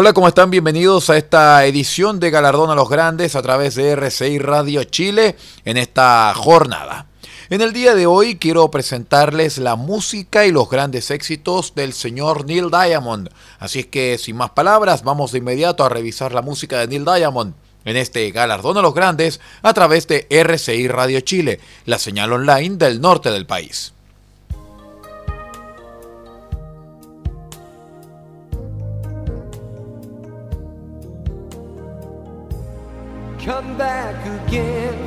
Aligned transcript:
Hola, 0.00 0.12
¿cómo 0.12 0.28
están? 0.28 0.48
Bienvenidos 0.48 1.10
a 1.10 1.16
esta 1.16 1.66
edición 1.66 2.20
de 2.20 2.30
Galardón 2.30 2.70
a 2.70 2.76
los 2.76 2.88
Grandes 2.88 3.34
a 3.34 3.42
través 3.42 3.74
de 3.74 3.90
RCI 3.90 4.38
Radio 4.38 4.84
Chile 4.84 5.34
en 5.64 5.76
esta 5.76 6.32
jornada. 6.36 7.06
En 7.50 7.62
el 7.62 7.72
día 7.72 7.96
de 7.96 8.06
hoy 8.06 8.36
quiero 8.36 8.70
presentarles 8.70 9.58
la 9.58 9.74
música 9.74 10.46
y 10.46 10.52
los 10.52 10.70
grandes 10.70 11.10
éxitos 11.10 11.74
del 11.74 11.92
señor 11.94 12.46
Neil 12.46 12.70
Diamond. 12.70 13.30
Así 13.58 13.80
es 13.80 13.86
que 13.86 14.18
sin 14.18 14.36
más 14.36 14.50
palabras, 14.50 15.02
vamos 15.02 15.32
de 15.32 15.38
inmediato 15.38 15.84
a 15.84 15.88
revisar 15.88 16.32
la 16.32 16.42
música 16.42 16.78
de 16.78 16.86
Neil 16.86 17.04
Diamond 17.04 17.54
en 17.84 17.96
este 17.96 18.30
Galardón 18.30 18.78
a 18.78 18.82
los 18.82 18.94
Grandes 18.94 19.40
a 19.62 19.74
través 19.74 20.06
de 20.06 20.28
RCI 20.30 20.86
Radio 20.86 21.18
Chile, 21.22 21.58
la 21.86 21.98
señal 21.98 22.32
online 22.32 22.76
del 22.76 23.00
norte 23.00 23.32
del 23.32 23.46
país. 23.46 23.94
Come 33.48 33.78
back 33.78 34.14
again. 34.42 34.98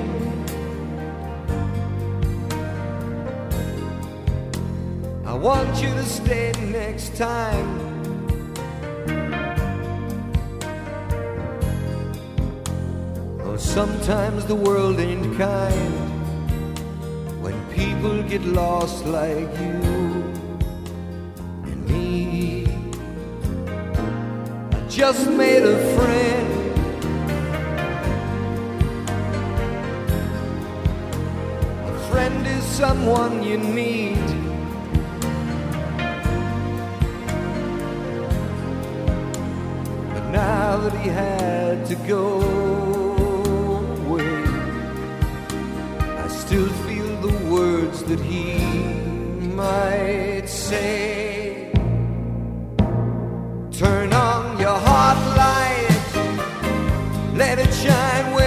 I 5.24 5.36
want 5.36 5.80
you 5.80 5.90
to 5.90 6.04
stay 6.04 6.52
next 6.72 7.16
time. 7.16 7.70
Oh, 13.44 13.58
sometimes 13.58 14.48
the 14.48 14.56
world 14.56 15.00
ain't 15.00 15.38
kind 15.38 15.94
when 17.44 17.54
people 17.70 18.24
get 18.24 18.42
lost 18.42 19.06
like 19.06 19.52
you 19.66 19.78
and 21.70 21.80
me. 21.88 22.66
I 24.72 24.80
just 24.90 25.30
made 25.30 25.62
a 25.62 25.78
friend. 25.96 26.71
Friend 32.12 32.46
is 32.46 32.64
someone 32.66 33.42
you 33.42 33.58
need. 33.58 34.28
But 40.14 40.26
now 40.44 40.78
that 40.84 40.94
he 41.02 41.08
had 41.08 41.86
to 41.86 41.96
go 42.16 42.26
away, 44.00 44.36
I 46.26 46.28
still 46.28 46.72
feel 46.86 47.12
the 47.28 47.36
words 47.56 48.04
that 48.04 48.20
he 48.20 48.46
might 49.64 50.48
say. 50.48 51.72
Turn 53.72 54.12
on 54.12 54.60
your 54.60 54.80
heart 54.88 55.22
light, 55.44 56.08
let 57.42 57.58
it 57.58 57.74
shine 57.74 58.41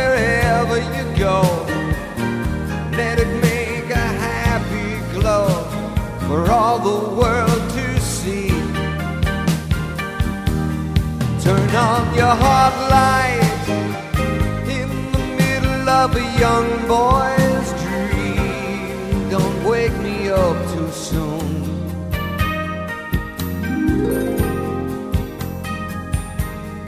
on 11.74 12.14
your 12.14 12.34
heart 12.44 12.74
light 12.88 13.68
in 14.68 14.88
the 15.12 15.18
middle 15.40 15.88
of 15.88 16.14
a 16.14 16.26
young 16.38 16.68
boy's 16.86 17.68
dream. 17.82 19.28
Don't 19.28 19.64
wake 19.64 19.96
me 19.98 20.28
up 20.28 20.56
too 20.72 20.90
soon. 20.92 21.50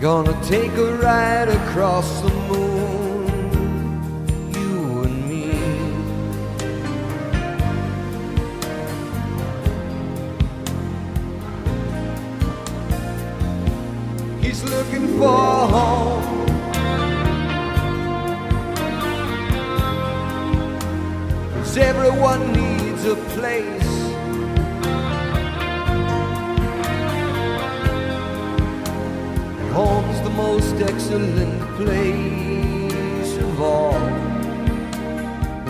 Gonna 0.00 0.38
take 0.44 0.72
a 0.72 0.96
ride 0.98 1.48
across 1.48 2.20
the 2.20 2.30
moon. 2.48 2.55
For 15.18 15.66
home. 15.76 16.46
Cause 21.54 21.76
everyone 21.78 22.52
needs 22.52 23.04
a 23.06 23.16
place. 23.34 23.92
Home's 29.72 30.20
the 30.22 30.30
most 30.30 30.74
excellent 30.80 31.60
place 31.76 33.36
of 33.38 33.60
all. 33.60 33.94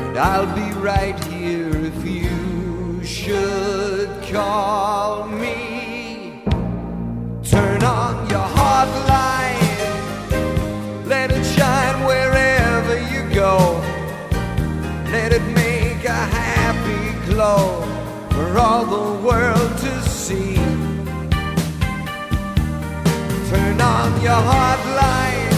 And 0.04 0.18
I'll 0.18 0.52
be 0.56 0.72
right 0.80 1.18
here 1.24 1.70
if 1.92 2.04
you 2.04 3.04
should 3.04 4.10
call 4.32 5.26
me. 5.28 5.65
For 17.46 18.58
all 18.58 18.84
the 18.84 19.08
world 19.26 19.70
to 19.78 19.92
see. 20.08 20.56
Turn 23.50 23.80
on 23.80 24.08
your 24.20 24.42
heart 24.50 24.82
light 25.02 25.52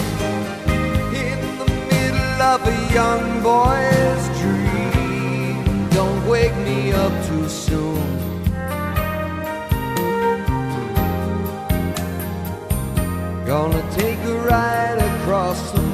in 1.25 1.39
the 1.59 1.67
middle 1.91 2.41
of 2.53 2.59
a 2.73 2.77
young 2.93 3.25
boy's 3.41 4.23
dream. 4.41 5.89
Don't 5.89 6.21
wake 6.27 6.57
me 6.57 6.91
up 6.91 7.13
too 7.27 7.47
soon. 7.49 8.05
Gonna 13.47 13.83
take 14.01 14.19
a 14.33 14.35
ride 14.51 14.99
across 15.11 15.71
the 15.71 15.88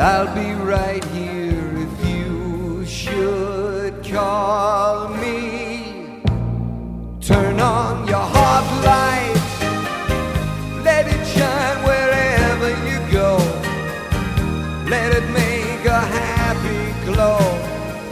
I'll 0.00 0.32
be 0.32 0.52
right 0.52 1.02
here 1.06 1.76
if 1.76 2.08
you 2.08 2.86
should 2.86 4.04
call 4.04 5.08
me. 5.08 6.22
Turn 7.20 7.58
on 7.58 8.06
your 8.06 8.26
heart 8.34 8.66
light, 8.84 9.42
let 10.84 11.08
it 11.08 11.26
shine 11.26 11.82
wherever 11.82 12.68
you 12.88 12.98
go. 13.10 13.38
Let 14.88 15.16
it 15.16 15.28
make 15.32 15.84
a 15.84 16.00
happy 16.20 17.04
glow 17.04 17.40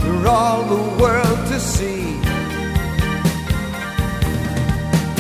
for 0.01 0.29
all 0.29 0.65
the 0.65 0.83
world 1.01 1.47
to 1.53 1.61
see. 1.61 2.03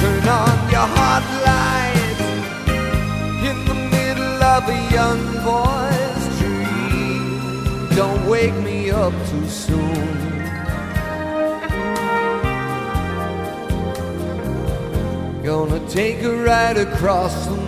Turn 0.03 0.29
on 0.43 0.57
your 0.75 0.89
heart 0.99 1.27
light 1.47 2.19
in 3.51 3.57
the 3.67 3.75
middle 3.95 4.43
of 4.43 4.69
a 4.69 4.93
young 4.93 5.45
dream. 5.45 5.66
Don't 7.97 8.29
wake 8.29 8.55
me 8.57 8.91
up 8.91 9.15
too 9.31 9.49
soon. 9.49 10.07
Gonna 15.43 15.81
take 15.89 16.23
a 16.23 16.37
ride 16.45 16.77
across 16.77 17.47
the 17.47 17.66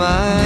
my 0.00 0.39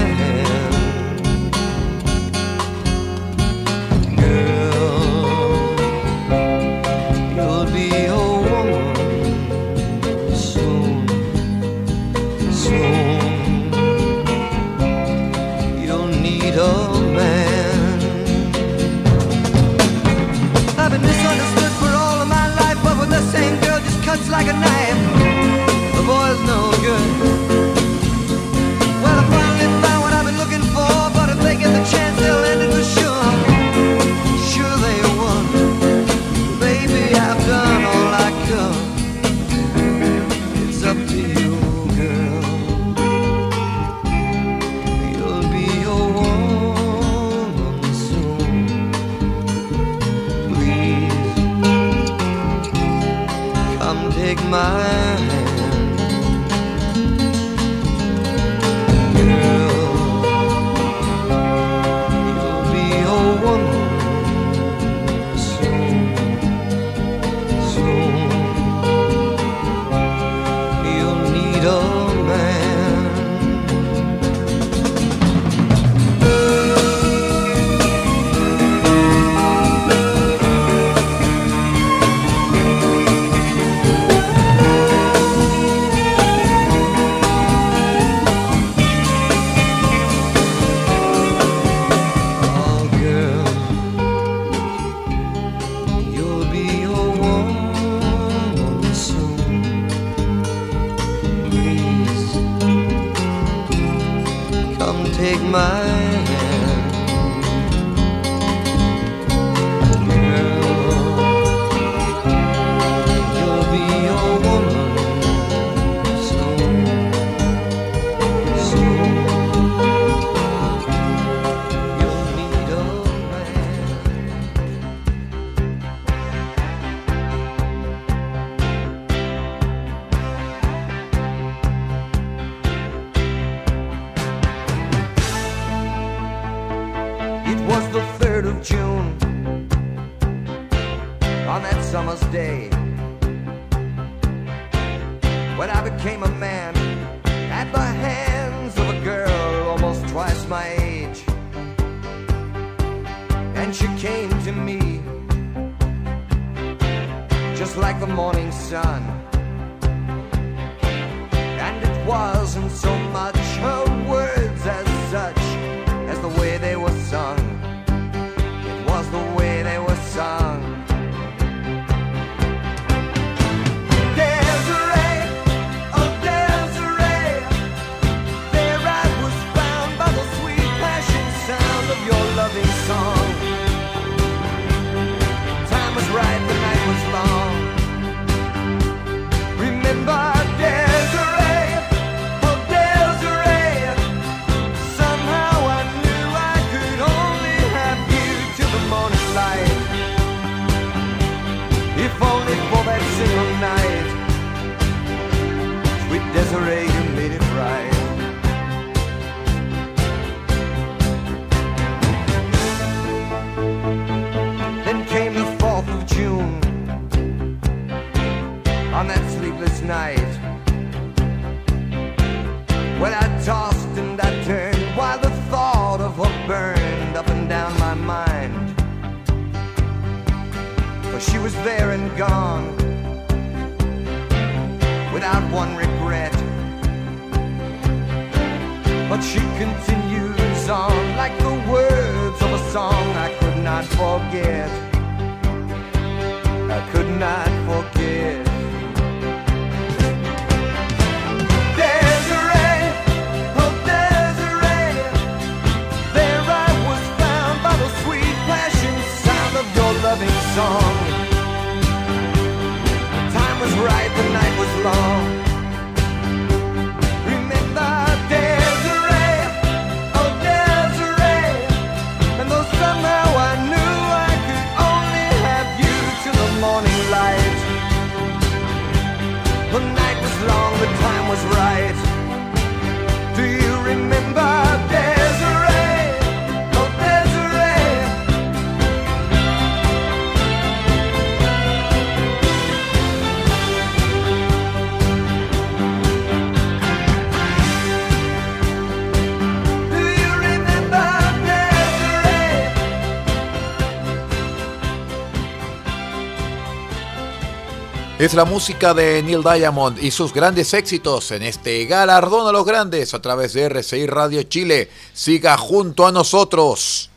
Es 308.24 308.32
la 308.32 308.46
música 308.46 308.94
de 308.94 309.22
Neil 309.22 309.42
Diamond 309.42 310.02
y 310.02 310.10
sus 310.10 310.32
grandes 310.32 310.72
éxitos 310.72 311.30
en 311.30 311.42
este 311.42 311.84
galardón 311.84 312.48
a 312.48 312.52
los 312.52 312.64
grandes 312.64 313.12
a 313.12 313.20
través 313.20 313.52
de 313.52 313.64
RCI 313.64 314.06
Radio 314.06 314.42
Chile. 314.44 314.88
Siga 315.12 315.58
junto 315.58 316.06
a 316.06 316.10
nosotros. 316.10 317.10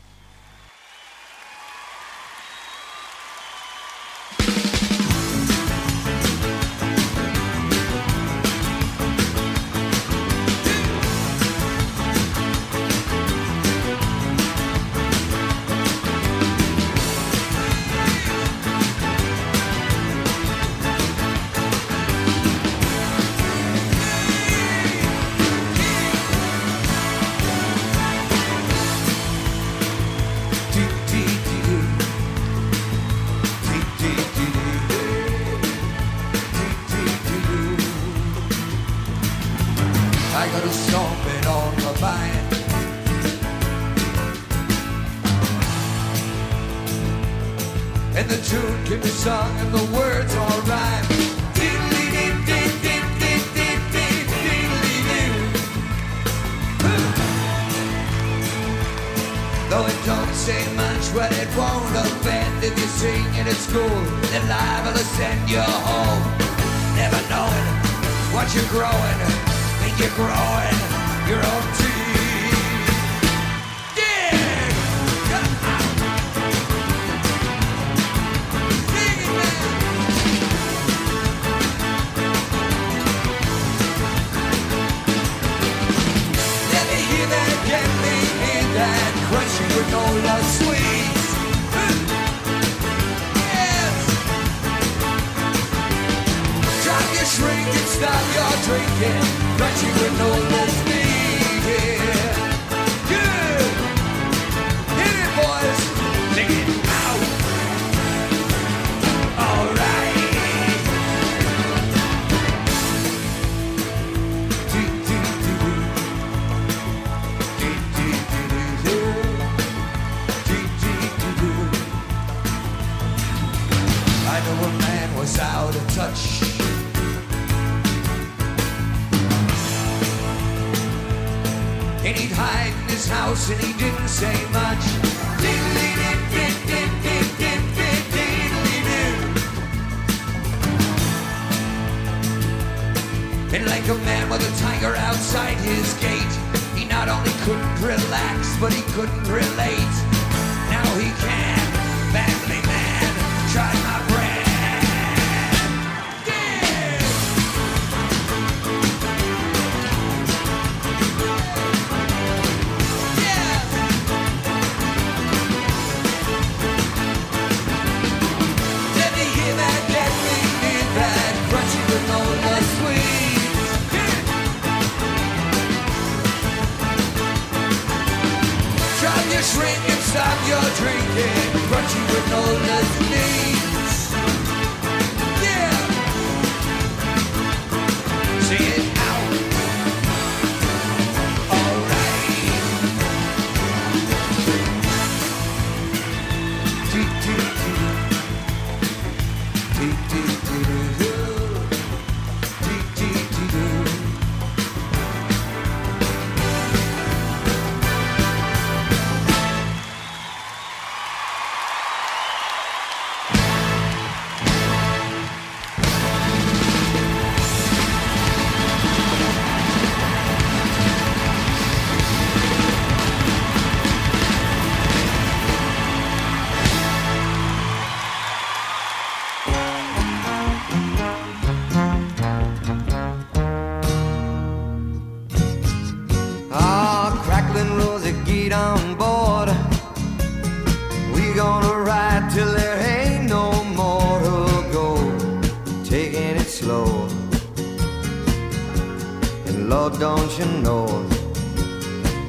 you 250.38 250.46
know. 250.62 250.86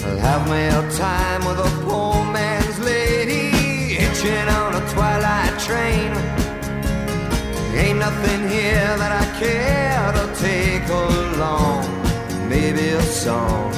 I'll 0.06 0.18
have 0.18 0.48
my 0.48 0.70
time 0.98 1.46
with 1.46 1.60
a 1.60 1.72
poor 1.86 2.16
man's 2.34 2.80
lady, 2.80 3.50
hitching 4.02 4.48
on 4.60 4.74
a 4.82 4.84
twilight 4.94 5.60
train. 5.60 6.12
Ain't 7.76 8.00
nothing 8.00 8.50
here 8.50 8.92
that 9.02 9.12
I 9.24 9.26
care 9.40 10.12
to 10.18 10.26
take 10.42 10.88
along. 10.90 11.86
Maybe 12.50 12.90
a 12.90 13.04
song 13.04 13.72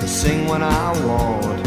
to 0.00 0.06
sing 0.06 0.46
when 0.46 0.62
I 0.62 0.86
want. 1.06 1.64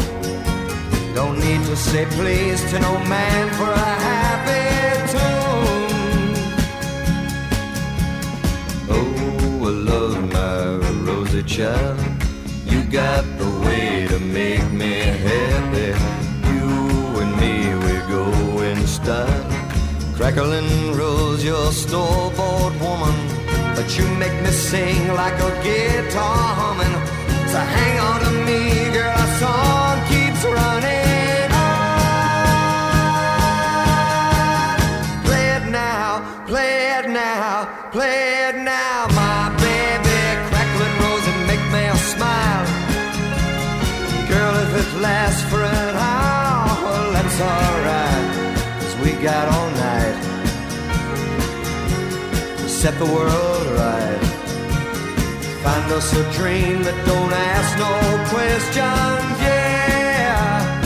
Don't 1.16 1.38
need 1.40 1.64
to 1.66 1.76
say 1.76 2.06
please 2.18 2.60
to 2.70 2.78
no 2.78 2.92
man 3.06 3.50
for 3.54 3.72
a 3.72 3.92
hand. 4.04 4.27
a 11.38 11.42
child. 11.42 11.98
You 12.66 12.82
got 12.82 13.24
the 13.38 13.50
way 13.64 14.08
to 14.08 14.18
make 14.18 14.66
me 14.72 14.94
happy. 15.28 15.90
You 16.52 16.68
and 17.22 17.32
me, 17.40 17.54
we 17.84 17.94
go 18.14 18.62
in 18.62 18.78
style. 18.86 19.44
Crackling 20.16 20.96
rose, 20.96 21.44
your 21.44 21.70
store-bought 21.70 22.74
woman. 22.80 23.16
But 23.76 23.88
you 23.96 24.04
make 24.22 24.36
me 24.42 24.50
sing 24.50 25.14
like 25.14 25.38
a 25.48 25.52
guitar 25.62 26.44
humming. 26.60 26.96
So 27.52 27.58
hang 27.76 27.96
on 28.08 28.18
to 28.26 28.32
me, 28.48 28.90
girl, 28.94 29.14
our 29.22 29.32
song 29.42 29.96
keeps 30.10 30.42
running. 30.58 31.50
Play 35.26 35.46
it 35.58 35.66
now, 35.70 36.44
play 36.46 36.98
it 36.98 37.08
now, 37.10 37.90
play 37.92 38.27
an 45.56 45.94
ah, 45.96 46.08
hour, 46.60 46.84
well, 46.84 47.12
that's 47.12 47.40
alright. 47.40 48.26
Cause 48.80 48.96
we 49.02 49.10
got 49.22 49.48
all 49.54 49.70
night 49.70 50.16
to 52.58 52.68
set 52.68 52.98
the 52.98 53.06
world 53.06 53.66
right. 53.78 54.20
Find 55.62 55.92
us 55.92 56.12
a 56.12 56.24
dream 56.32 56.82
that 56.82 56.98
don't 57.06 57.32
ask 57.32 57.70
no 57.78 57.92
questions, 58.32 59.40
yeah. 59.42 60.80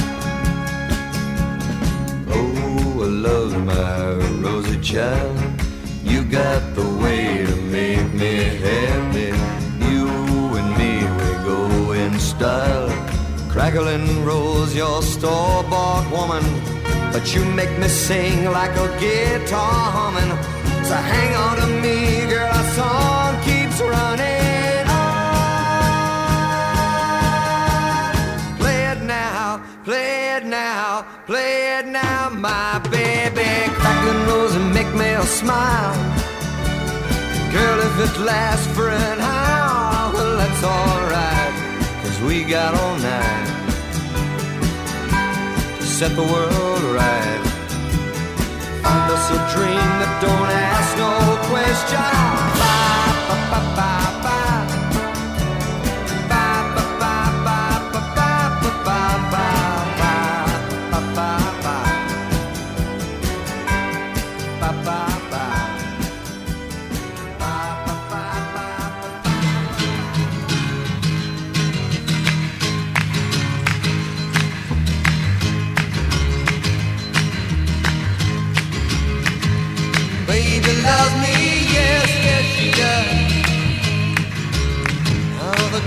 Oh, 2.29 3.03
I 3.03 3.09
love 3.29 3.53
my 3.65 4.15
Rosie 4.43 4.81
child. 4.81 5.37
You 6.05 6.25
got 6.25 6.75
the 6.75 6.89
way 7.03 7.45
to 7.47 7.57
make 7.79 8.13
me 8.15 8.35
happy. 8.67 9.33
You 9.87 10.09
and 10.59 10.71
me, 10.79 10.93
we 11.19 11.31
go 11.45 11.93
in 11.93 12.19
style. 12.19 12.82
Crackling 13.53 14.25
rose, 14.25 14.75
your 14.75 15.03
store-bought 15.03 16.11
woman. 16.11 16.43
But 17.13 17.35
you 17.35 17.45
make 17.45 17.79
me 17.79 17.87
sing 17.87 18.51
like 18.51 18.75
a 18.77 18.89
guitar 18.99 19.93
humming. 19.97 20.33
So 20.89 20.95
hang 20.95 21.37
on 21.37 21.57
to 21.59 21.67
me, 21.85 22.27
girl, 22.31 22.49
our 22.49 22.65
song 22.79 23.37
keeps 23.45 23.79
running 23.79 24.89
on. 24.89 25.13
Play 28.59 28.81
it 28.93 29.03
now, 29.03 29.61
play 29.85 30.37
it 30.37 30.45
now, 30.47 31.05
play 31.27 31.79
it 31.79 31.87
now, 31.87 32.31
my 32.31 32.79
baby. 32.91 33.71
Crackling 33.75 34.27
rose 34.29 34.55
and 34.55 34.73
make 34.73 34.93
me 34.95 35.11
a 35.13 35.23
smile. 35.25 35.95
Girl, 37.53 37.79
if 37.89 37.99
it 38.07 38.19
lasts 38.25 38.67
for 38.75 38.89
an 38.89 39.21
hour, 39.21 40.11
well, 40.15 40.37
that's 40.39 40.65
alright. 40.65 41.12
We 42.27 42.45
got 42.45 42.75
all 42.75 42.97
night 42.99 43.47
to 45.79 45.85
set 45.85 46.15
the 46.15 46.23
world 46.23 46.83
right. 46.95 47.41
Find 48.83 49.11
us 49.13 49.31
a 49.31 49.41
dream 49.55 49.91
that 50.01 50.13
don't 50.23 50.51
ask 50.51 50.97
no 50.97 51.13
questions. 51.51 52.01
Bye, 53.29 53.51
bye, 53.51 53.77
bye. 53.77 53.92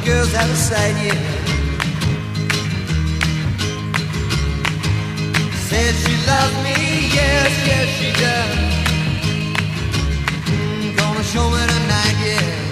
Girls 0.05 0.31
have 0.33 0.49
a 0.49 0.55
side, 0.55 0.95
yeah. 1.03 1.19
Says 5.67 5.95
she 6.05 6.15
loves 6.29 6.55
me, 6.65 6.77
yes, 7.17 7.51
yes 7.69 7.87
she 7.97 8.09
does. 8.21 8.53
Mm, 10.45 10.95
gonna 10.97 11.23
show 11.23 11.49
me 11.49 11.63
tonight, 11.73 12.17
yeah. 12.27 12.65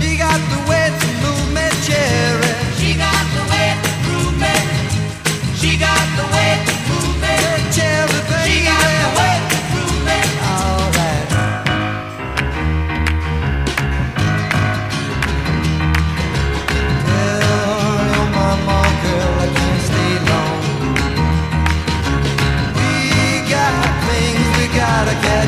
She 0.00 0.16
got 0.16 0.40
the 0.52 0.60
way 0.70 0.86
to 1.00 1.08
move 1.22 1.48
me, 1.56 1.66
cherry. 1.86 2.52
She 2.80 2.90
got 3.04 3.24
the 3.36 3.44
way 3.52 3.68
to 3.84 3.90
groove 4.04 4.36
me. 4.44 4.56
She 5.60 5.76
got 5.76 6.04
the 6.18 6.26
way 6.34 6.50
to 6.66 6.74
move 6.88 7.03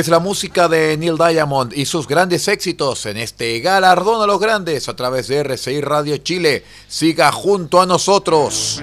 Es 0.00 0.08
la 0.08 0.18
música 0.18 0.66
de 0.66 0.96
Neil 0.96 1.18
Diamond 1.18 1.74
y 1.76 1.84
sus 1.84 2.08
grandes 2.08 2.48
éxitos 2.48 3.04
en 3.04 3.18
este 3.18 3.60
galardón 3.60 4.22
a 4.22 4.26
los 4.26 4.40
grandes 4.40 4.88
a 4.88 4.96
través 4.96 5.28
de 5.28 5.40
RCI 5.40 5.82
Radio 5.82 6.16
Chile. 6.16 6.64
Siga 6.88 7.30
junto 7.30 7.82
a 7.82 7.84
nosotros. 7.84 8.82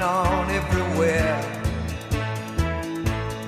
Going 0.00 0.12
on 0.12 0.50
everywhere. 0.50 1.36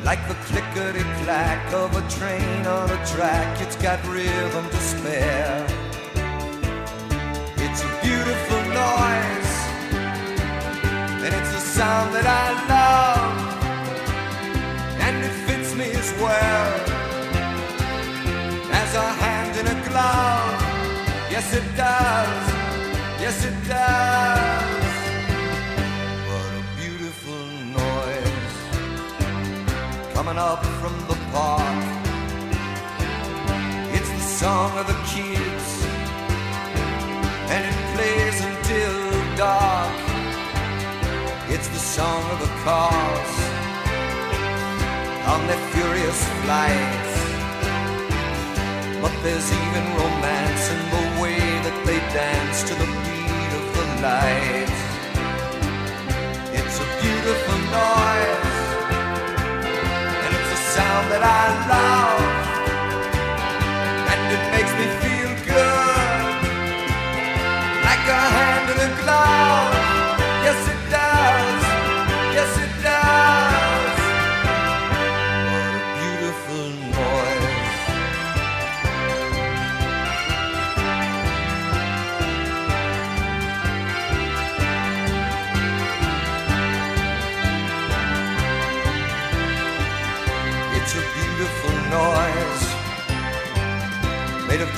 Like 0.04 0.26
the 0.28 0.34
clickety 0.46 1.04
clack 1.24 1.72
of 1.72 1.96
a 1.96 2.08
train 2.10 2.66
on 2.66 2.90
a 2.90 3.06
track, 3.06 3.60
it's 3.60 3.76
got 3.76 4.04
rhythm 4.06 4.68
to 4.68 4.76
spare. 4.76 5.66
It's 7.56 7.82
a 7.82 7.90
beautiful 8.02 8.62
noise, 8.84 9.54
and 11.24 11.32
it's 11.34 11.54
a 11.54 11.60
sound 11.60 12.14
that 12.14 12.26
I 12.26 12.46
love, 12.74 13.34
and 15.00 15.24
it 15.24 15.34
fits 15.46 15.74
me 15.74 15.90
as 15.92 16.12
well 16.20 16.66
as 18.72 18.94
a 18.94 19.08
hand 19.22 19.52
in 19.60 19.66
a 19.66 19.88
glove. 19.88 20.60
Yes, 21.30 21.54
it 21.54 21.76
does. 21.76 22.44
Yes, 23.20 23.44
it 23.44 23.68
does. 23.68 24.81
Coming 30.32 30.50
up 30.50 30.64
from 30.80 30.96
the 31.08 31.18
park. 31.30 31.84
It's 33.92 34.08
the 34.08 34.26
song 34.40 34.78
of 34.78 34.86
the 34.86 34.98
kids, 35.14 35.66
and 37.52 37.62
it 37.70 37.76
plays 37.94 38.38
until 38.40 38.96
dark. 39.36 39.92
It's 41.50 41.68
the 41.68 41.84
song 41.96 42.22
of 42.30 42.38
the 42.40 42.52
cars 42.64 43.32
on 45.32 45.46
their 45.48 45.62
furious 45.72 46.20
flights. 46.42 47.14
But 49.02 49.12
there's 49.22 49.48
even 49.52 49.84
romance 50.00 50.64
in 50.74 50.80
the 50.96 51.04
way 51.22 51.40
that 51.66 51.76
they 51.84 52.00
dance 52.16 52.62
to 52.68 52.74
the 52.74 52.88
beat 53.04 53.52
of 53.60 53.64
the 53.76 53.86
light. 54.06 54.72
It's 56.58 56.76
a 56.80 56.88
beautiful 57.02 57.58
noise, 57.76 58.31
that 61.12 61.22
I 61.22 61.68
love, 61.68 62.41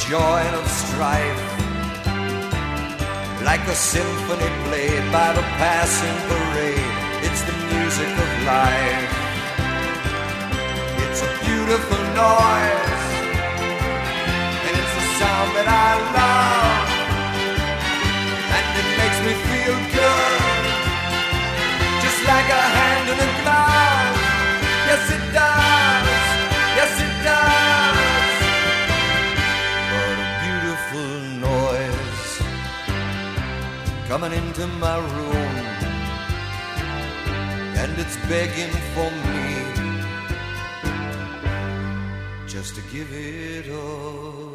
joy 0.09 0.19
and 0.19 0.57
of 0.57 0.69
strife, 0.69 1.45
like 3.43 3.65
a 3.69 3.75
symphony 3.75 4.51
played 4.69 5.05
by 5.11 5.33
the 5.33 5.41
passing 5.57 6.19
parade. 6.29 6.93
It's 7.25 7.41
the 7.49 7.57
music 7.73 8.13
of 8.25 8.31
life. 8.45 9.13
It's 11.05 11.23
a 11.25 11.31
beautiful 11.41 12.03
noise, 12.13 13.05
and 14.67 14.75
it's 14.77 14.95
a 15.03 15.05
sound 15.17 15.51
that 15.57 15.69
I 15.73 15.91
love, 16.21 16.89
and 18.57 18.67
it 18.81 18.89
makes 19.01 19.19
me 19.25 19.33
feel 19.49 19.77
good, 19.89 20.43
just 22.05 22.21
like 22.29 22.49
a 22.61 22.63
hand 22.77 23.07
in 23.09 23.19
a 23.25 23.31
glove. 23.41 24.17
Yes, 24.85 25.05
it 25.17 25.24
into 34.65 34.77
my 34.77 34.99
room, 34.99 35.57
and 37.81 37.99
it's 37.99 38.17
begging 38.29 38.75
for 38.95 39.11
me 39.27 39.45
just 42.47 42.75
to 42.75 42.81
give 42.93 43.11
it 43.13 43.67
a 43.69 44.54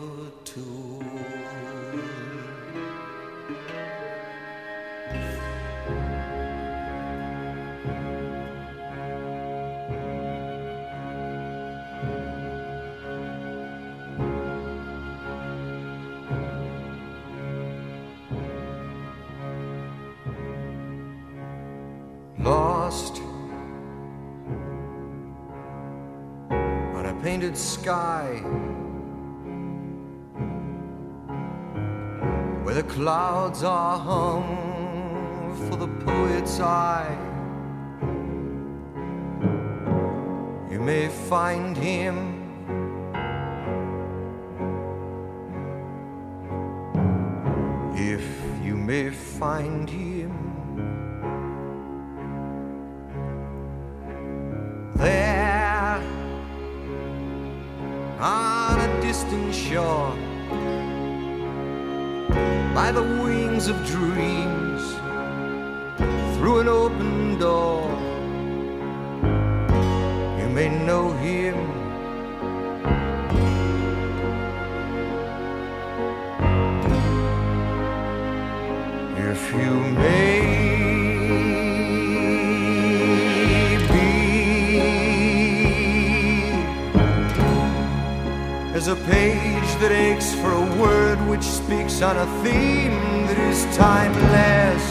sky 27.89 28.39
where 32.63 32.75
the 32.75 32.83
clouds 32.83 33.63
are 33.63 33.97
hung 33.97 35.55
for 35.65 35.75
the 35.75 35.87
poet's 36.05 36.59
eye. 36.59 37.17
You 40.71 40.79
may 40.79 41.07
find 41.07 41.75
him. 41.75 42.15
If 47.95 48.25
you 48.63 48.75
may 48.75 49.09
find 49.09 49.89
him 49.89 50.08
by 62.81 62.91
the 62.93 63.07
wings 63.23 63.67
of 63.67 63.75
dreams 63.85 64.81
through 66.35 66.59
an 66.63 66.69
open 66.69 67.37
door. 67.37 67.83
You 70.39 70.47
may 70.57 70.69
know 70.87 71.11
him. 71.25 71.57
If 79.31 79.41
you 79.59 79.73
may 80.05 80.39
be 83.91 84.09
as 88.73 88.87
a 88.87 88.95
page 89.13 89.69
that 89.81 89.91
aches 89.91 90.33
for 90.35 90.58
which 91.29 91.43
speaks 91.43 92.01
on 92.01 92.17
a 92.17 92.25
theme 92.43 93.27
that 93.27 93.37
is 93.37 93.63
timeless 93.77 94.83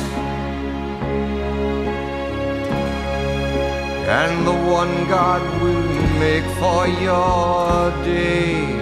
and 4.08 4.46
the 4.46 4.58
one 4.80 4.94
God 5.08 5.42
will 5.60 5.82
make 6.20 6.44
for 6.60 6.86
your 6.86 7.90
day 8.04 8.78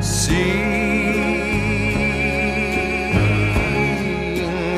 Sing 0.00 0.70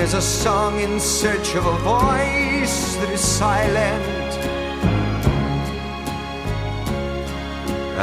is 0.00 0.14
a 0.14 0.20
song 0.20 0.80
in 0.80 0.98
search 0.98 1.54
of 1.54 1.64
a 1.64 1.76
voice 1.78 2.96
that 2.96 3.10
is 3.12 3.20
silent. 3.20 4.11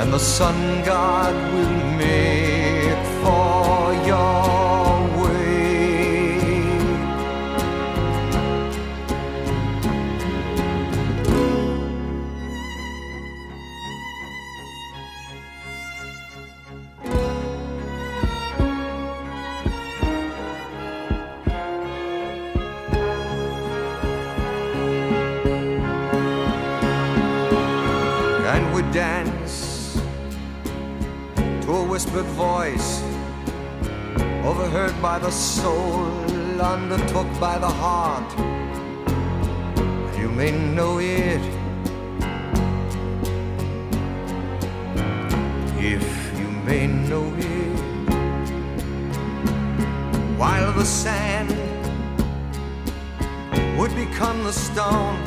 And 0.02 0.14
the 0.14 0.18
sun 0.18 0.82
god 0.86 1.36
will 1.54 1.98
make 1.98 2.59
whispered 32.10 32.32
voice, 32.34 33.04
overheard 34.44 35.00
by 35.00 35.20
the 35.20 35.30
soul, 35.30 36.06
undertook 36.60 37.28
by 37.40 37.60
the 37.60 37.68
heart. 37.68 38.28
You 40.18 40.30
may 40.30 40.52
know 40.52 40.98
it 41.00 41.42
if 45.78 46.04
you 46.40 46.48
may 46.66 46.88
know 46.88 47.32
it. 47.38 47.80
While 50.38 50.74
the 50.74 50.86
sand 50.86 51.50
would 53.78 53.96
become 53.96 54.44
the 54.44 54.54
stone 54.54 55.18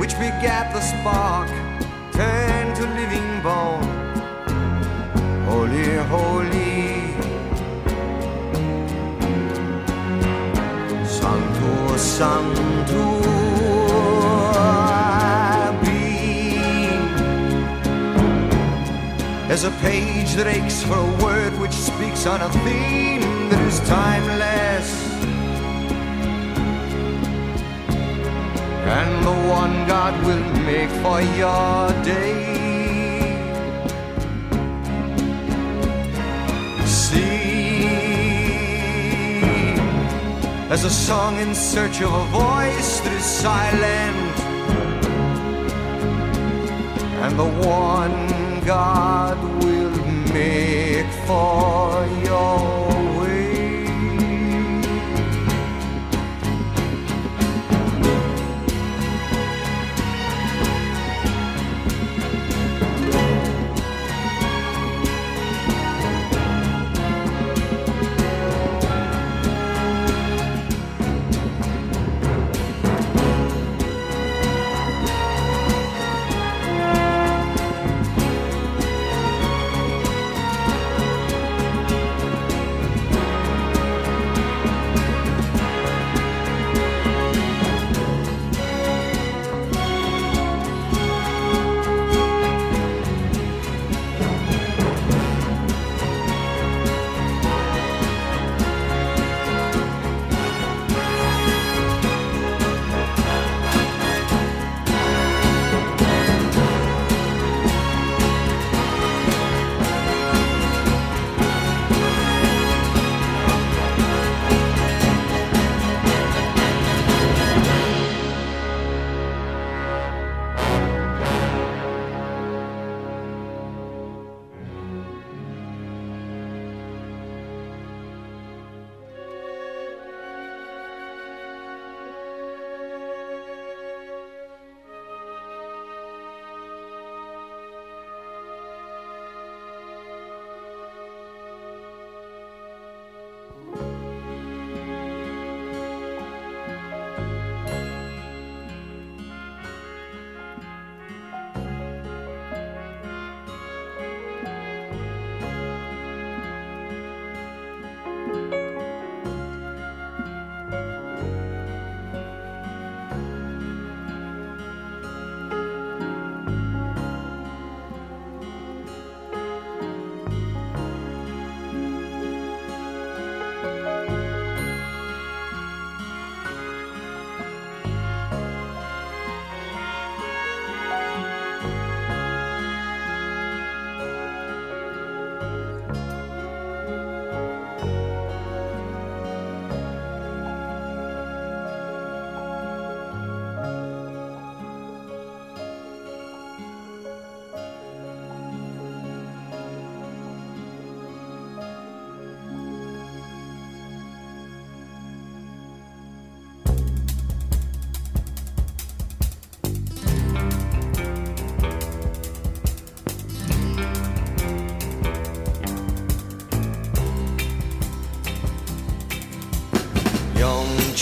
which 0.00 0.12
begat 0.14 0.72
the 0.74 0.80
spark, 0.80 1.48
turned 2.12 2.74
to 2.76 2.82
living 2.82 3.42
bone. 3.42 4.01
Holy, 5.72 5.96
holy, 6.12 7.16
Santo, 11.96 13.20
be. 15.80 16.88
There's 19.48 19.64
a 19.64 19.70
page 19.80 20.34
that 20.34 20.46
aches 20.46 20.82
for 20.82 20.98
a 20.98 21.24
word 21.24 21.58
which 21.58 21.72
speaks 21.72 22.26
on 22.26 22.42
a 22.42 22.50
theme 22.64 23.48
that 23.48 23.60
is 23.66 23.80
timeless. 23.88 25.12
and 28.84 29.24
the 29.24 29.48
one 29.48 29.86
God 29.88 30.14
will 30.26 30.44
make 30.64 30.90
for 31.00 31.22
your 31.22 31.88
day. 32.04 32.71
As 40.72 40.84
a 40.84 40.90
song 40.90 41.38
in 41.38 41.54
search 41.54 42.00
of 42.00 42.10
a 42.10 42.24
voice 42.28 43.00
that 43.00 43.12
is 43.12 43.22
silent, 43.22 44.36
and 47.24 47.38
the 47.38 47.50
one 47.68 48.64
God 48.64 49.36
will 49.62 49.98
make 50.32 51.12
for 51.26 52.06
your 52.24 52.71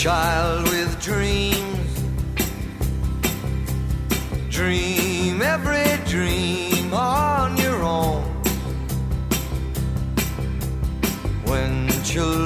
child 0.01 0.63
with 0.69 0.99
dreams. 0.99 1.93
Dream 4.49 5.43
every 5.43 6.03
dream 6.09 6.91
on 6.91 7.55
your 7.57 7.83
own. 7.83 8.23
When 11.45 11.87
children 12.03 12.40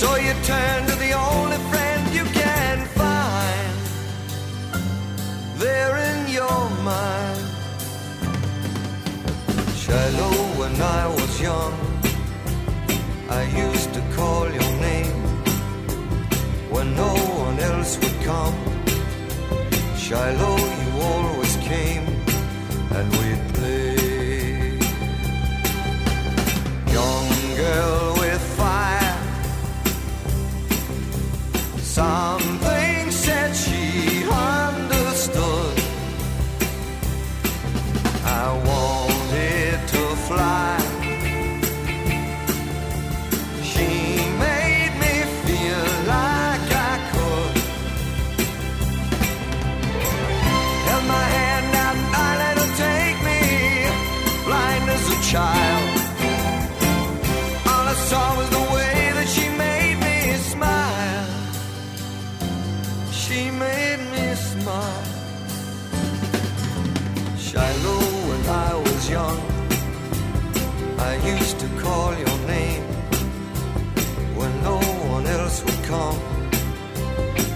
So 0.00 0.16
you 0.16 0.32
turn 0.44 0.86
to 0.86 0.94
the 0.96 1.12
only 1.12 1.58
friend 1.70 2.14
you 2.14 2.24
can 2.24 2.86
find 3.00 3.74
there 5.58 5.94
in 6.10 6.18
your 6.32 6.62
mind. 6.90 7.44
Shiloh, 9.82 10.40
when 10.60 10.74
I 10.80 11.06
was 11.06 11.32
young, 11.42 11.74
I 13.28 13.42
used 13.66 13.92
to 13.92 14.00
call 14.16 14.50
your 14.50 14.72
name 14.88 15.20
when 16.70 16.96
no 16.96 17.12
one 17.44 17.58
else 17.60 17.98
would 17.98 18.18
come. 18.22 18.56
Shiloh, 19.98 20.56
you 20.82 20.90
always. 21.02 21.39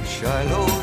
Shiloh. 0.04 0.73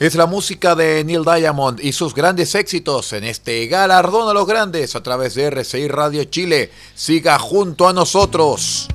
Es 0.00 0.14
la 0.14 0.24
música 0.24 0.74
de 0.74 1.04
Neil 1.04 1.24
Diamond 1.24 1.78
y 1.78 1.92
sus 1.92 2.14
grandes 2.14 2.54
éxitos 2.54 3.12
en 3.12 3.22
este 3.22 3.66
galardón 3.66 4.30
a 4.30 4.32
los 4.32 4.46
grandes 4.46 4.96
a 4.96 5.02
través 5.02 5.34
de 5.34 5.50
RCI 5.50 5.88
Radio 5.88 6.24
Chile. 6.24 6.70
Siga 6.94 7.38
junto 7.38 7.86
a 7.86 7.92
nosotros. 7.92 8.88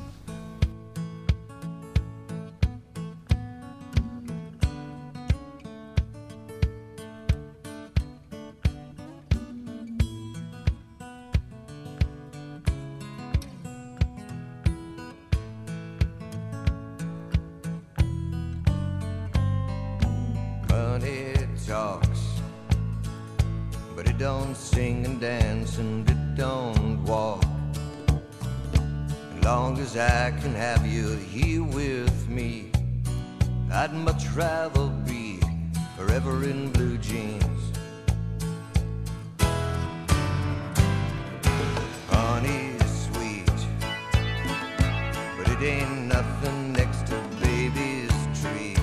ain't 45.66 46.06
nothing 46.06 46.72
next 46.72 47.06
to 47.08 47.16
baby's 47.40 48.14
treat. 48.40 48.78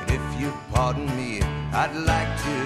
And 0.00 0.10
if 0.10 0.40
you 0.40 0.52
pardon 0.72 1.06
me, 1.16 1.40
I'd 1.72 1.94
like 2.12 2.32
to 2.44 2.59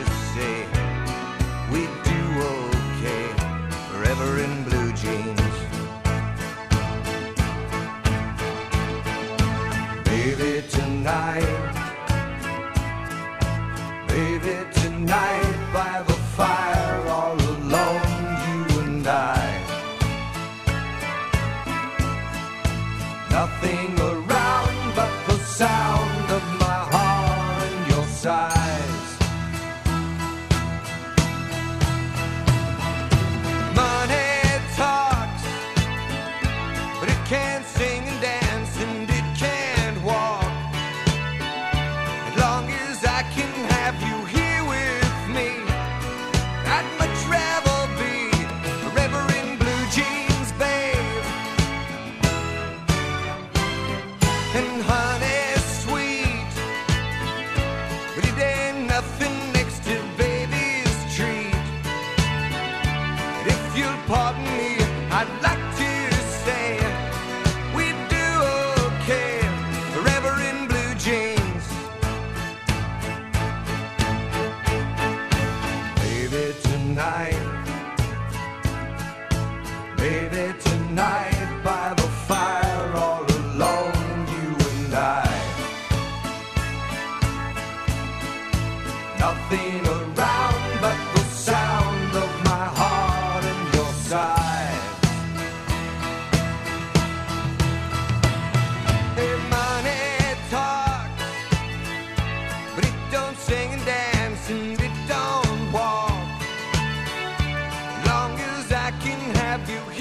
have 109.57 109.71
you 109.71 109.94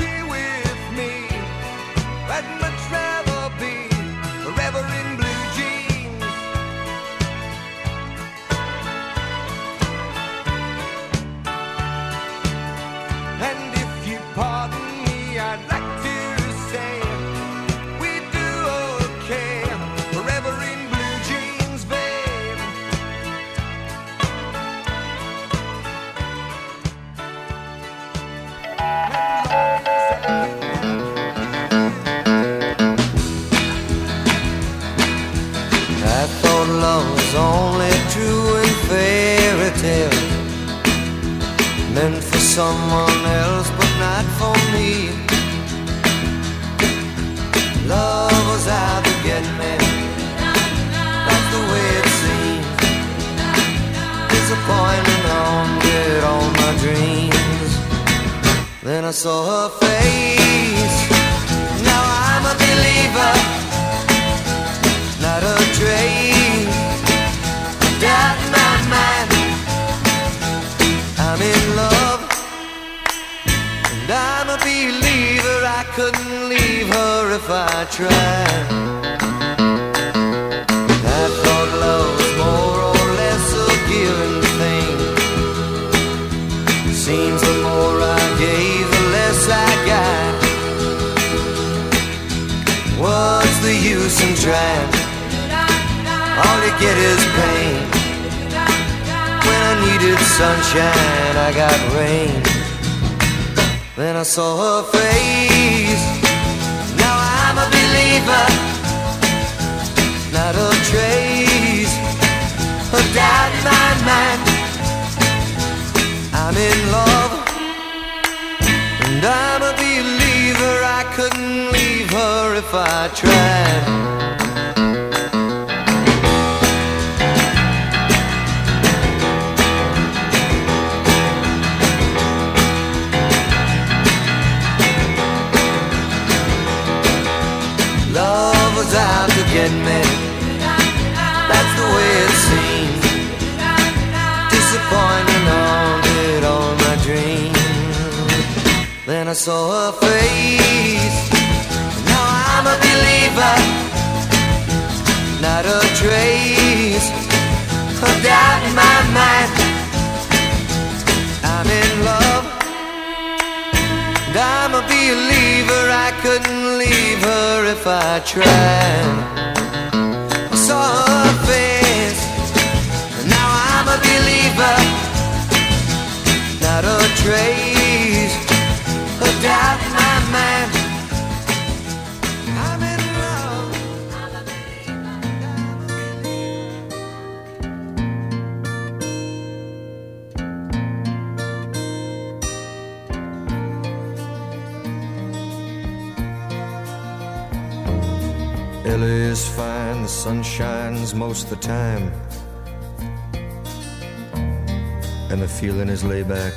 feeling 205.63 205.87
is 205.87 206.03
laid 206.03 206.27
back. 206.27 206.51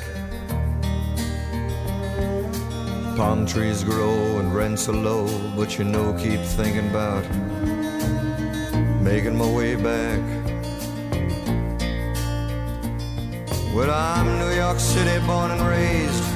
Palm 3.15 3.45
trees 3.45 3.81
grow 3.81 4.17
and 4.39 4.53
rents 4.53 4.89
are 4.89 4.99
low, 5.09 5.25
but 5.55 5.77
you 5.77 5.85
know, 5.85 6.11
keep 6.21 6.41
thinking 6.41 6.89
about 6.89 7.23
making 9.01 9.37
my 9.37 9.49
way 9.49 9.75
back. 9.75 10.19
Well, 13.73 13.91
I'm 13.91 14.27
New 14.41 14.53
York 14.53 14.77
City 14.77 15.25
born 15.25 15.51
and 15.51 15.61
raised, 15.75 16.27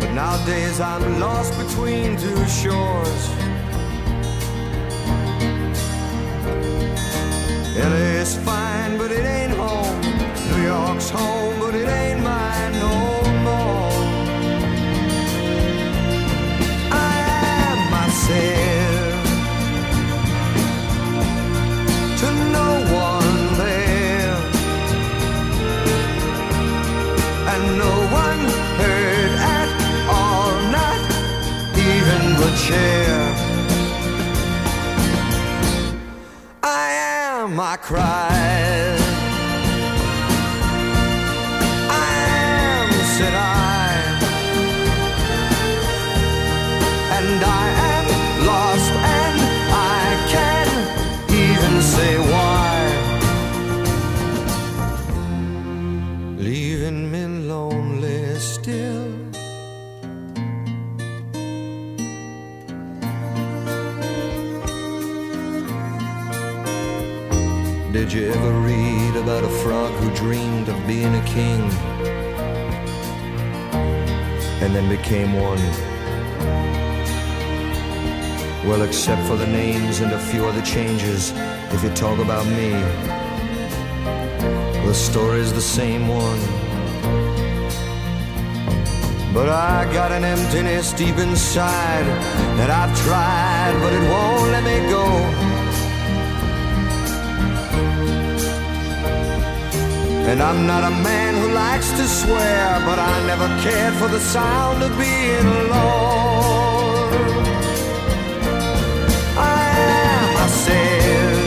but 0.00 0.10
nowadays 0.14 0.80
I'm 0.80 1.20
lost 1.20 1.56
between 1.64 2.16
two 2.16 2.42
shores. 2.60 3.22
LA's 7.78 8.34
fine, 8.44 8.98
but 8.98 9.12
it 9.12 9.24
ain't 9.24 9.52
home. 9.52 10.00
New 10.50 10.62
York's 10.64 11.10
home, 11.10 11.57
but 11.70 11.76
it 11.76 11.86
ain't 11.86 12.22
mine 12.22 12.72
no 12.86 12.96
more. 13.46 13.92
I 17.10 17.14
am 17.66 17.78
myself 17.96 19.24
to 22.20 22.28
no 22.56 22.68
one 23.08 23.34
there, 23.62 24.36
and 27.52 27.62
no 27.84 27.94
one 28.24 28.42
heard 28.80 29.34
at 29.58 29.70
all, 30.16 30.52
not 30.78 31.00
even 31.90 32.22
the 32.40 32.50
chair. 32.64 33.12
I 36.62 36.86
am, 37.42 37.60
I 37.60 37.76
cried. 37.76 38.37
Being 70.88 71.14
a 71.14 71.24
king 71.26 71.60
and 74.62 74.74
then 74.74 74.88
became 74.88 75.34
one? 75.34 75.58
Well, 78.66 78.80
except 78.80 79.20
for 79.28 79.36
the 79.36 79.46
names 79.46 80.00
and 80.00 80.12
a 80.12 80.18
few 80.18 80.46
other 80.46 80.62
changes, 80.62 81.32
if 81.74 81.84
you 81.84 81.90
talk 81.90 82.18
about 82.18 82.46
me, 82.46 82.70
the 84.86 84.94
story's 84.94 85.52
the 85.52 85.60
same 85.60 86.08
one. 86.08 86.40
But 89.34 89.50
I 89.50 89.92
got 89.92 90.10
an 90.10 90.24
emptiness 90.24 90.94
deep 90.94 91.18
inside 91.18 92.06
that 92.56 92.70
I've 92.70 92.94
tried, 93.04 93.78
but 93.82 93.92
it 93.92 94.04
won't 94.08 94.50
let 94.52 94.64
me 94.64 94.78
go. 94.88 95.47
And 100.30 100.42
I'm 100.42 100.66
not 100.66 100.84
a 100.84 100.90
man 100.90 101.36
who 101.40 101.48
likes 101.54 101.90
to 101.92 102.06
swear, 102.06 102.82
but 102.84 102.98
I 102.98 103.26
never 103.26 103.48
cared 103.62 103.94
for 103.94 104.08
the 104.08 104.20
sound 104.20 104.82
of 104.82 104.90
being 104.98 105.46
alone. 105.64 107.12
I 109.38 109.60
am 109.88 110.34
myself 110.38 111.38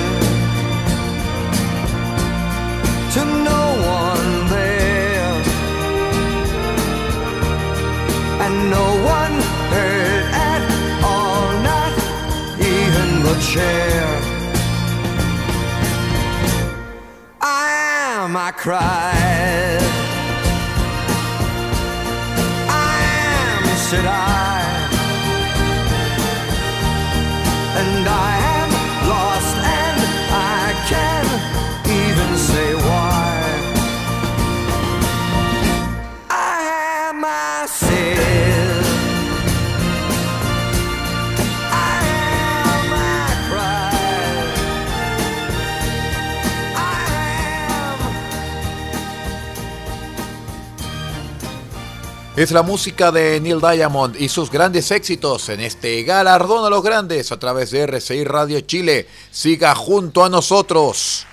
to 3.14 3.22
no 3.50 3.64
one 4.02 4.50
there, 4.50 5.34
and 8.44 8.54
no 8.72 8.88
one 9.18 9.36
heard 9.74 10.26
at 10.52 10.64
all, 11.04 11.54
not 11.70 11.94
even 12.60 13.08
the 13.28 13.36
chair. 13.54 14.31
Cried. 18.62 19.82
I 22.70 22.94
am, 23.34 23.64
said 23.90 24.06
I. 24.06 24.62
And 27.80 28.08
I 28.08 28.32
am 28.60 28.72
lost, 29.10 29.56
and 29.82 30.00
I 30.60 30.66
can't 30.92 31.34
even 32.02 32.38
say 32.38 32.76
why. 32.76 33.32
I 36.30 36.58
am 37.08 37.20
myself. 37.20 38.31
Es 52.34 52.52
la 52.52 52.64
música 52.64 53.12
de 53.12 53.42
Neil 53.42 53.60
Diamond 53.60 54.16
y 54.18 54.30
sus 54.30 54.50
grandes 54.50 54.90
éxitos 54.92 55.50
en 55.50 55.60
este 55.60 56.02
galardón 56.04 56.64
a 56.64 56.70
los 56.70 56.82
grandes 56.82 57.30
a 57.34 57.38
través 57.38 57.72
de 57.72 57.82
RCI 57.82 58.24
Radio 58.24 58.62
Chile. 58.62 59.06
Siga 59.32 59.76
junto 59.76 60.24
a 60.24 60.30
nosotros. 60.30 61.28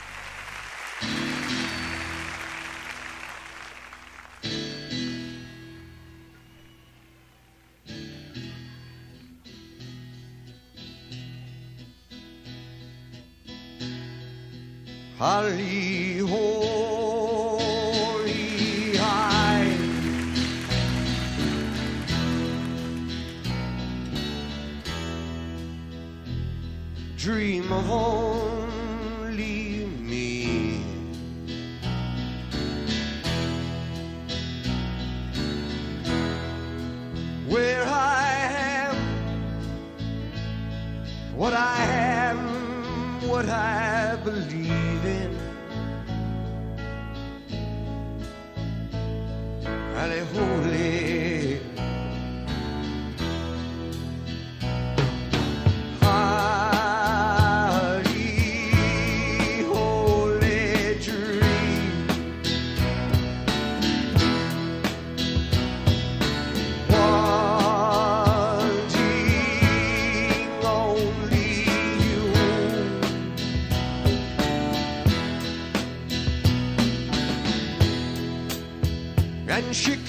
Dream 27.28 27.70
of 27.70 27.90
only 27.90 29.84
me. 30.00 30.80
Where 37.46 37.84
I 37.84 38.28
am, 38.80 38.96
what 41.36 41.52
I 41.52 41.84
am, 41.84 42.38
what 43.28 43.46
I 43.46 44.16
believe 44.24 45.04
in. 45.04 45.36
Holy. 50.32 51.37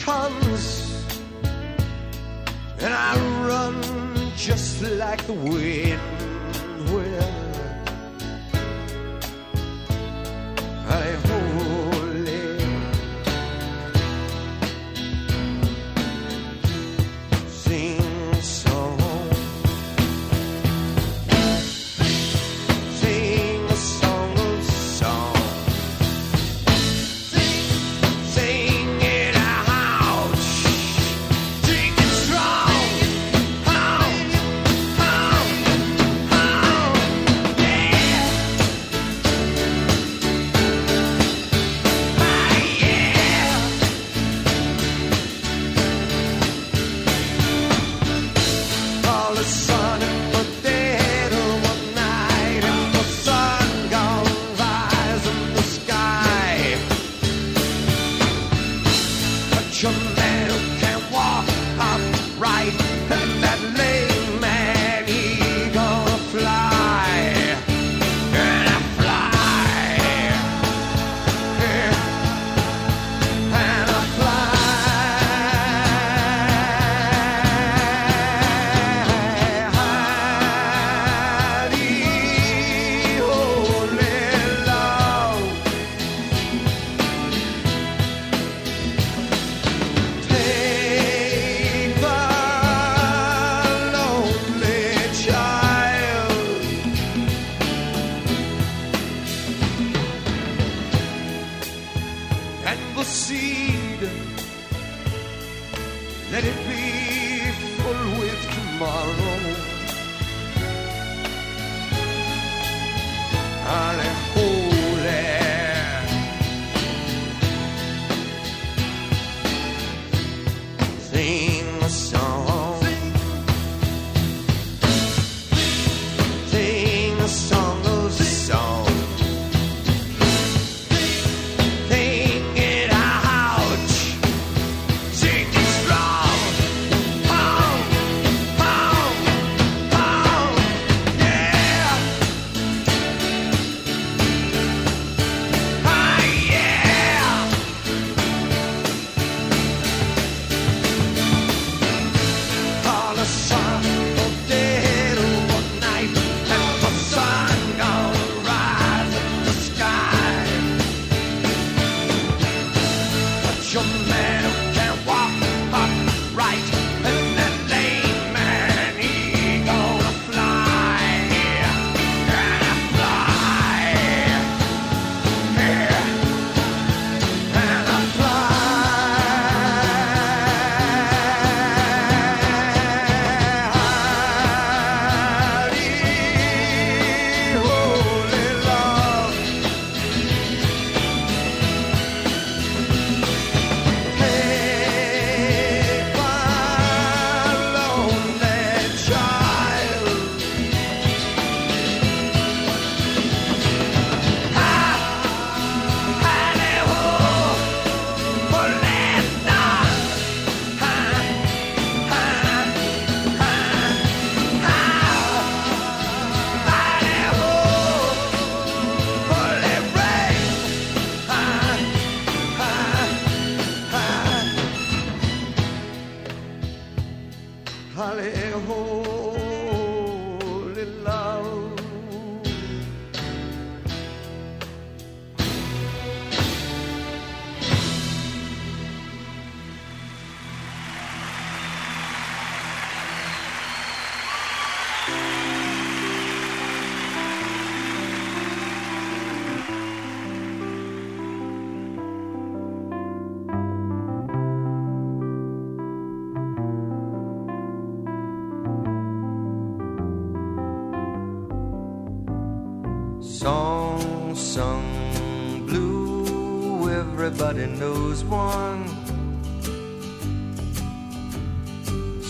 Comes, 0.10 1.06
and 2.80 2.92
I 2.92 3.12
run 3.48 3.76
just 4.36 4.82
like 4.82 5.22
the 5.28 5.34
wind. 5.34 6.19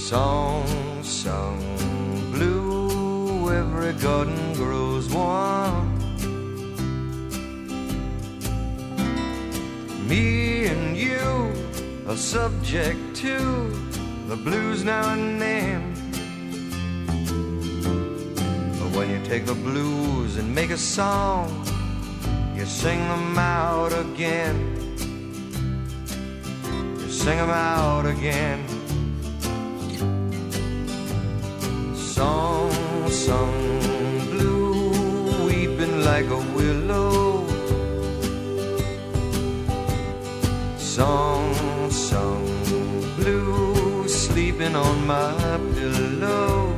Song 0.10 1.04
sung 1.04 1.62
blue, 2.32 3.54
every 3.54 3.94
garden 3.94 4.54
grows 4.54 5.08
one. 5.08 5.86
Me 10.08 10.66
and 10.66 10.98
you 10.98 11.54
are 12.08 12.18
subject 12.18 12.98
to 13.18 13.38
the 14.28 14.36
blues 14.36 14.84
now 14.84 15.14
and 15.14 15.40
then. 15.40 15.94
But 18.80 18.90
when 18.98 19.12
you 19.12 19.24
take 19.24 19.46
the 19.46 19.54
blues 19.54 20.38
and 20.38 20.56
make 20.56 20.72
a 20.72 20.78
song, 20.78 21.52
you 22.56 22.66
sing 22.66 22.98
them 22.98 23.38
out 23.38 23.94
again. 23.94 24.58
You 26.98 27.12
sing 27.12 27.38
them 27.38 27.52
out 27.52 28.08
again. 28.08 28.79
Song 32.20 33.10
sung 33.10 33.80
blue, 34.30 35.46
weeping 35.48 36.04
like 36.04 36.26
a 36.26 36.42
willow. 36.54 37.48
Song 40.78 41.56
sung 41.90 42.44
blue, 43.16 44.06
sleeping 44.10 44.76
on 44.76 45.08
my 45.08 45.32
pillow. 45.74 46.76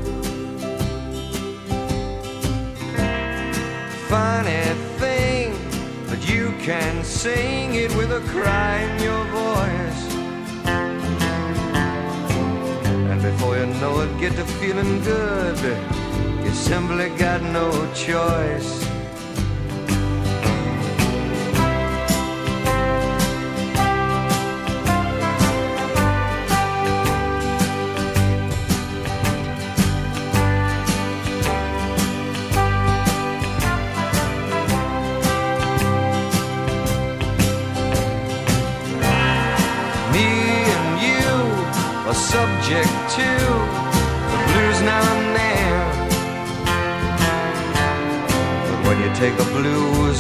funny 4.12 4.66
thing, 5.00 5.56
but 6.08 6.22
you 6.30 6.54
can 6.60 7.04
sing 7.04 7.74
it 7.74 7.90
with 7.96 8.12
a 8.12 8.22
cry 8.30 8.78
in 8.82 9.02
your 9.02 9.24
voice. 9.42 9.91
Before 13.32 13.58
you 13.58 13.66
know 13.66 14.02
it, 14.02 14.20
get 14.20 14.34
to 14.36 14.46
feeling 14.60 15.02
good. 15.04 15.58
You 16.44 16.52
simply 16.52 17.10
got 17.18 17.42
no 17.42 17.70
choice. 17.94 18.81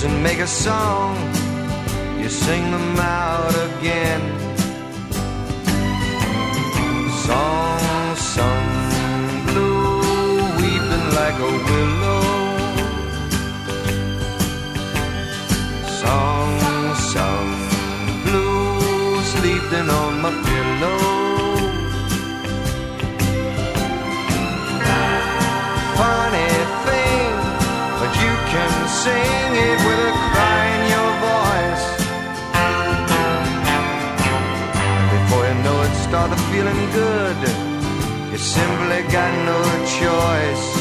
And 0.03 0.23
make 0.23 0.39
a 0.39 0.47
song, 0.47 1.15
you 2.19 2.27
sing 2.27 2.71
them 2.71 2.97
out 2.97 3.53
again. 3.69 4.21
Song 7.25 8.15
sung 8.15 9.45
blue, 9.45 10.41
weeping 10.57 11.07
like 11.19 11.37
a 11.49 11.51
willow. 11.67 12.23
Song 16.01 16.95
sung 17.13 17.51
blue, 18.25 19.21
sleeping 19.33 19.87
on 19.89 20.21
my 20.23 20.31
pillow. 20.47 20.99
Funny 25.99 26.53
thing, 26.85 27.33
but 27.99 28.11
you 28.23 28.33
can 28.51 28.87
sing 28.87 29.51
it 29.69 29.90
good. 36.93 37.37
You 38.31 38.37
simply 38.37 39.01
got 39.11 39.31
no 39.45 39.59
choice. 39.99 40.80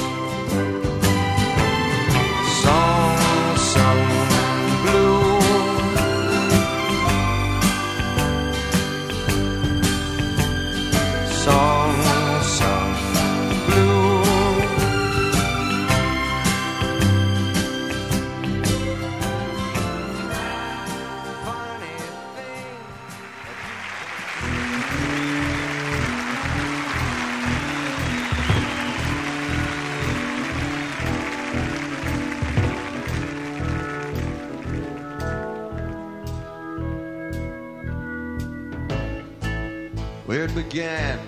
It 40.72 41.18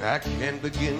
I 0.00 0.18
can't 0.20 0.62
begin 0.62 0.99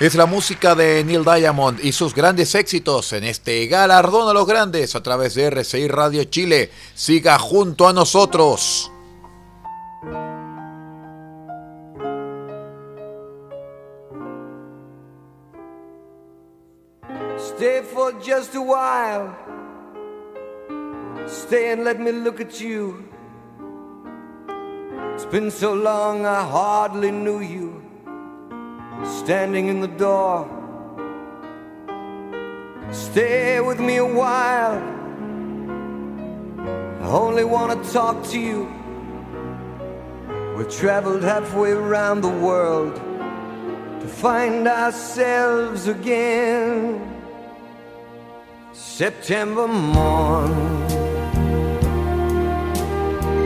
Es 0.00 0.14
la 0.14 0.26
música 0.26 0.76
de 0.76 1.02
Neil 1.02 1.24
Diamond 1.24 1.80
y 1.82 1.90
sus 1.90 2.14
grandes 2.14 2.54
éxitos 2.54 3.12
en 3.12 3.24
este 3.24 3.66
galardón 3.66 4.28
a 4.28 4.32
los 4.32 4.46
grandes 4.46 4.94
a 4.94 5.02
través 5.02 5.34
de 5.34 5.50
RCI 5.50 5.88
Radio 5.88 6.22
Chile. 6.22 6.70
Siga 6.94 7.36
junto 7.36 7.88
a 7.88 7.92
nosotros. 7.92 8.92
Stay 17.36 17.82
for 17.82 18.12
just 18.24 18.54
a 18.54 18.60
while. 18.60 19.34
Stay 21.26 21.72
and 21.72 21.82
let 21.82 21.98
me 21.98 22.12
look 22.12 22.40
at 22.40 22.60
you. 22.60 23.02
It's 25.14 25.26
been 25.26 25.50
so 25.50 25.74
long 25.74 26.24
I 26.24 26.48
hardly 26.48 27.10
knew 27.10 27.40
you. 27.40 27.77
Standing 29.04 29.68
in 29.68 29.80
the 29.80 29.88
door. 29.88 30.48
Stay 32.90 33.60
with 33.60 33.78
me 33.80 33.98
a 33.98 34.06
while. 34.06 34.78
I 37.02 37.06
only 37.06 37.44
want 37.44 37.84
to 37.84 37.92
talk 37.92 38.24
to 38.28 38.40
you. 38.40 38.72
We've 40.56 40.70
traveled 40.70 41.22
halfway 41.22 41.72
around 41.72 42.22
the 42.22 42.28
world 42.28 42.96
to 44.00 44.08
find 44.08 44.66
ourselves 44.66 45.86
again. 45.86 47.00
September 48.72 49.68
morn. 49.68 50.52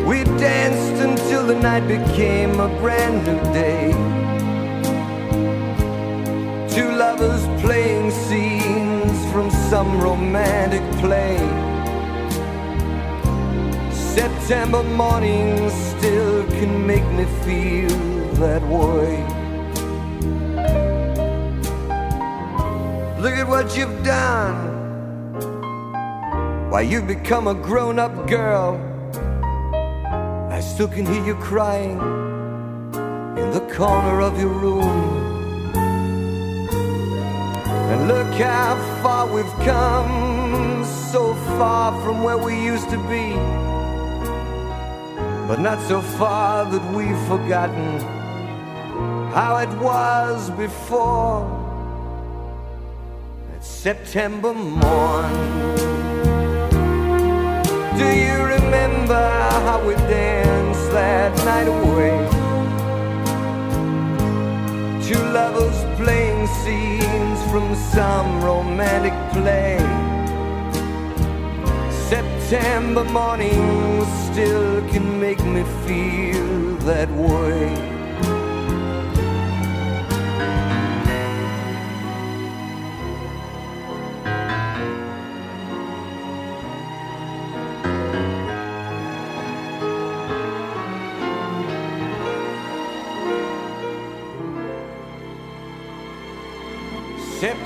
We 0.06 0.24
danced 0.24 1.02
until 1.02 1.46
the 1.46 1.54
night 1.54 1.86
became 1.86 2.58
a 2.60 2.68
brand 2.80 3.26
new 3.26 3.52
day. 3.52 4.21
Some 9.72 9.98
romantic 10.02 10.82
play. 11.00 11.38
September 13.90 14.82
mornings 14.82 15.72
still 15.72 16.44
can 16.48 16.86
make 16.86 17.06
me 17.12 17.24
feel 17.42 17.88
that 18.34 18.62
way. 18.64 19.16
Look 23.22 23.32
at 23.32 23.48
what 23.48 23.74
you've 23.74 24.04
done. 24.04 24.58
Why, 26.70 26.82
you've 26.82 27.06
become 27.06 27.48
a 27.48 27.54
grown 27.54 27.98
up 27.98 28.28
girl. 28.28 28.78
I 30.50 30.60
still 30.60 30.88
can 30.88 31.06
hear 31.06 31.24
you 31.24 31.34
crying 31.36 31.98
in 33.38 33.50
the 33.52 33.66
corner 33.74 34.20
of 34.20 34.38
your 34.38 34.50
room. 34.50 35.21
Look 38.06 38.34
how 38.34 38.74
far 39.00 39.32
we've 39.32 39.56
come, 39.64 40.84
so 40.84 41.34
far 41.56 41.92
from 42.02 42.24
where 42.24 42.36
we 42.36 42.60
used 42.60 42.90
to 42.90 42.98
be. 43.08 43.32
But 45.46 45.60
not 45.60 45.80
so 45.86 46.00
far 46.00 46.64
that 46.64 46.84
we've 46.92 47.18
forgotten 47.28 48.00
how 49.32 49.58
it 49.58 49.68
was 49.78 50.50
before. 50.50 51.46
That 53.52 53.64
September 53.64 54.52
morn. 54.52 55.32
Do 57.96 58.08
you 58.24 58.34
remember 58.56 59.30
how 59.66 59.80
we 59.86 59.94
danced 59.94 60.90
that 60.90 61.32
night 61.44 61.68
away? 61.68 62.18
Two 65.06 65.22
lovers 65.32 65.91
playing 65.96 66.46
scenes 66.46 67.42
from 67.50 67.74
some 67.74 68.42
romantic 68.42 69.14
play. 69.32 69.78
September 72.08 73.04
mornings 73.04 74.08
still 74.30 74.80
can 74.90 75.20
make 75.20 75.42
me 75.44 75.62
feel 75.84 76.76
that 76.88 77.10
way. 77.10 77.91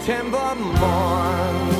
September 0.06 0.54
morn. 0.54 1.75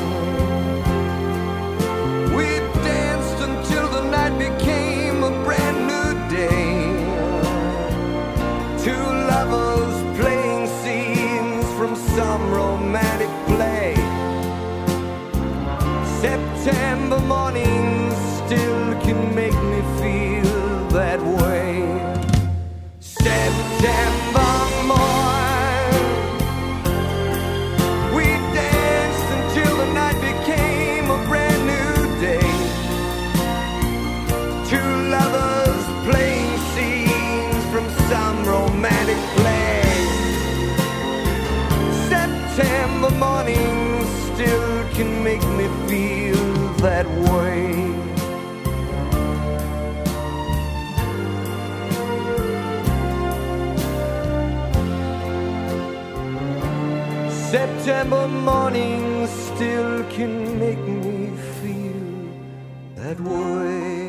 September 57.87 58.27
morning 58.27 59.25
still 59.27 60.03
can 60.09 60.59
make 60.59 60.77
me 60.77 61.31
feel 61.61 62.35
that 62.97 63.17
way. 63.21 64.06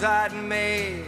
Plans 0.00 0.32
I'd 0.32 0.44
made. 0.44 1.04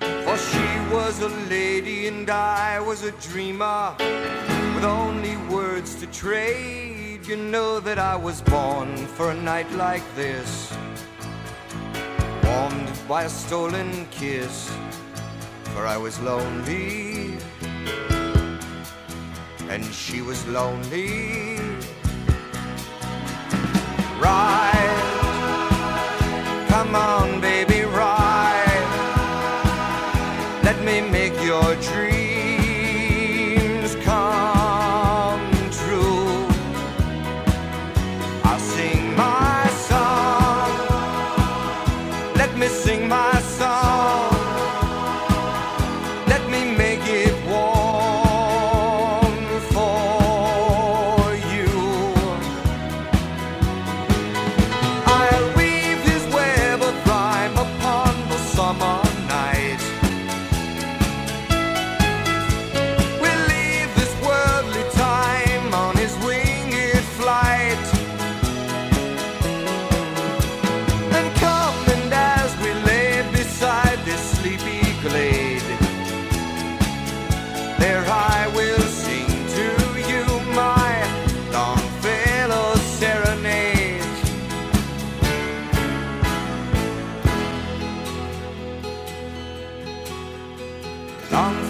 For 0.00 0.36
she 0.36 0.94
was 0.94 1.22
a 1.22 1.28
lady 1.50 2.08
and 2.08 2.28
I 2.30 2.80
was 2.80 3.04
a 3.04 3.12
dreamer 3.12 3.94
with 4.74 4.84
only 4.84 5.36
words 5.48 5.94
to 5.96 6.06
trade. 6.06 7.26
You 7.26 7.36
know 7.36 7.80
that 7.80 7.98
I 7.98 8.16
was 8.16 8.40
born 8.42 8.96
for 9.06 9.30
a 9.30 9.34
night 9.34 9.70
like 9.72 10.04
this, 10.14 10.72
warmed 12.44 12.90
by 13.06 13.24
a 13.24 13.28
stolen 13.28 14.06
kiss. 14.10 14.70
For 15.74 15.86
I 15.86 15.96
was 15.96 16.18
lonely 16.20 17.36
and 19.68 19.84
she 19.84 20.22
was 20.22 20.46
lonely. 20.46 21.58
Ride, 24.20 24.97
come 26.88 26.96
on, 26.96 27.40
baby, 27.42 27.82
ride. 27.82 28.64
Let 30.64 30.82
me 30.82 31.02
make 31.02 31.34
your 31.42 31.74
dreams 31.76 32.07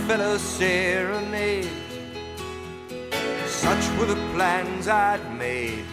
Longfellow 0.09 0.38
serenade. 0.38 1.68
Such 3.46 3.98
were 3.98 4.06
the 4.06 4.16
plans 4.32 4.88
I'd 4.88 5.20
made. 5.36 5.84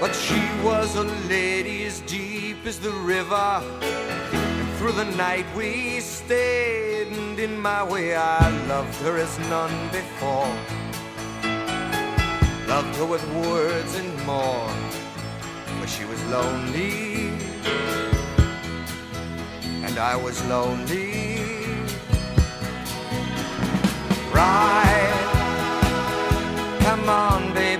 But 0.00 0.14
she 0.14 0.40
was 0.64 0.96
a 0.96 1.02
lady 1.28 1.84
as 1.84 2.00
deep 2.00 2.64
as 2.64 2.78
the 2.78 2.92
river. 2.92 3.60
And 4.32 4.68
through 4.78 4.92
the 4.92 5.04
night 5.16 5.44
we 5.54 6.00
stayed, 6.00 7.08
and 7.08 7.38
in 7.38 7.60
my 7.60 7.82
way 7.82 8.16
I 8.16 8.48
loved 8.68 8.94
her 9.02 9.18
as 9.18 9.38
none 9.50 9.90
before. 9.90 10.48
Loved 12.68 12.96
her 12.96 13.04
with 13.04 13.24
words 13.34 13.96
and 13.96 14.14
more, 14.24 14.70
for 15.78 15.86
she 15.86 16.06
was 16.06 16.24
lonely, 16.36 17.32
and 19.84 19.98
I 19.98 20.16
was 20.16 20.42
lonely. 20.46 21.31
Ride, 24.32 25.12
come 26.80 27.08
on, 27.08 27.52
baby, 27.54 27.71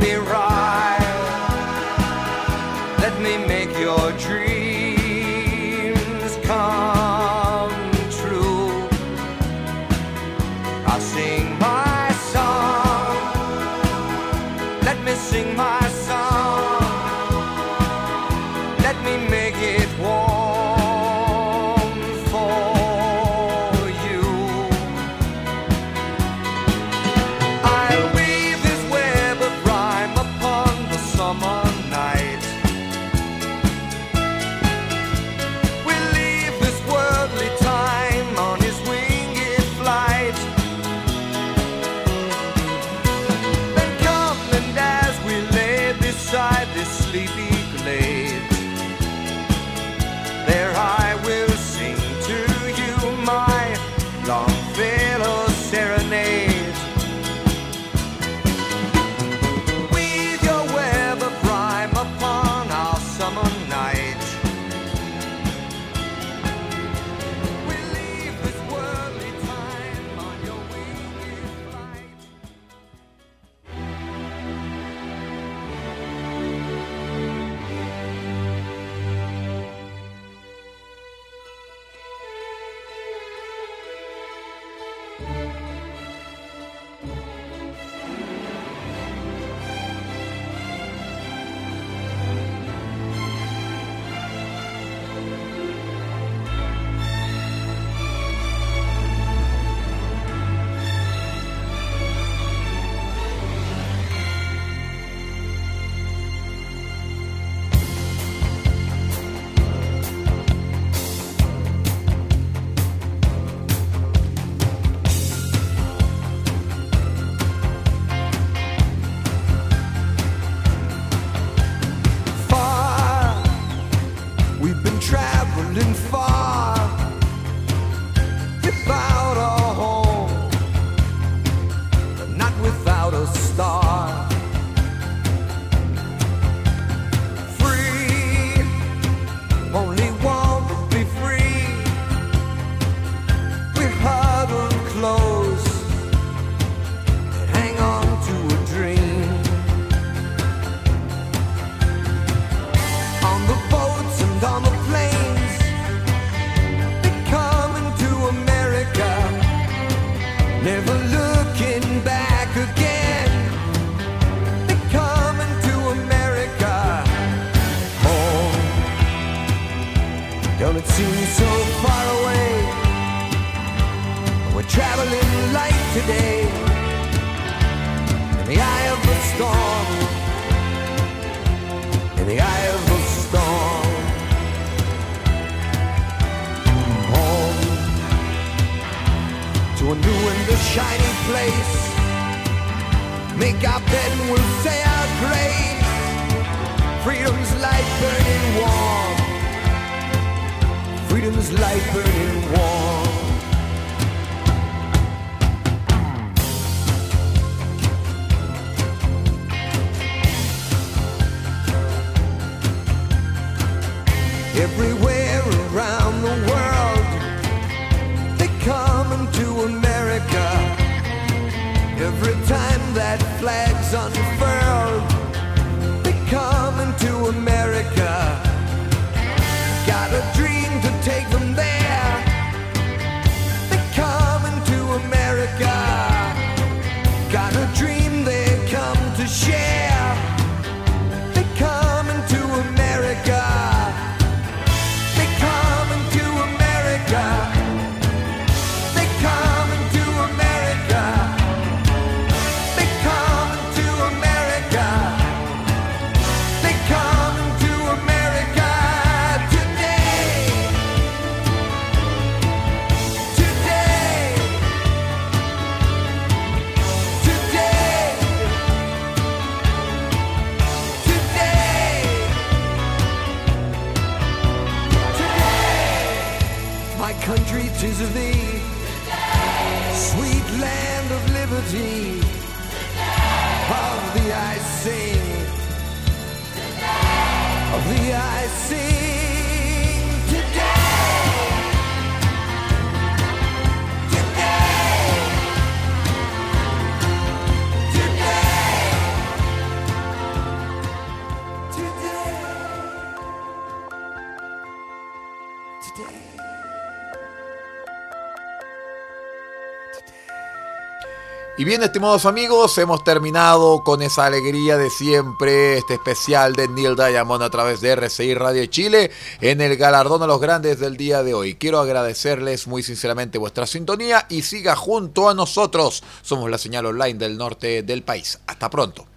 Y 311.63 311.65
bien, 311.65 311.81
estimados 311.85 312.27
amigos, 312.27 312.77
hemos 312.79 313.05
terminado 313.05 313.85
con 313.85 314.03
esa 314.03 314.27
alegría 314.27 314.77
de 314.77 314.91
siempre 314.91 315.79
este 315.79 315.95
especial 315.95 316.57
de 316.57 316.67
Neil 316.67 316.97
Diamond 316.97 317.41
a 317.41 317.51
través 317.51 317.81
de 317.81 317.91
RCI 317.93 318.35
Radio 318.35 318.67
Chile 318.67 319.13
en 319.41 319.61
el 319.61 319.77
galardón 319.77 320.25
a 320.25 320.27
los 320.27 320.41
grandes 320.41 320.81
del 320.81 320.97
día 320.97 321.23
de 321.23 321.35
hoy. 321.35 321.55
Quiero 321.55 321.79
agradecerles 321.79 322.67
muy 322.67 322.83
sinceramente 322.83 323.39
vuestra 323.39 323.69
sintonía 323.69 324.27
y 324.29 324.43
siga 324.43 324.75
junto 324.75 325.29
a 325.29 325.35
nosotros. 325.35 326.03
Somos 326.23 326.51
la 326.51 326.59
señal 326.59 326.87
online 326.87 327.15
del 327.15 327.39
norte 327.39 327.85
del 327.85 328.03
país. 328.03 328.41
Hasta 328.49 328.69
pronto. 328.69 329.12